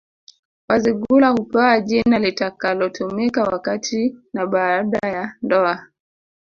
[0.69, 5.87] Wazigula hupewa jina litakalotumika wakati na baada ya ndoa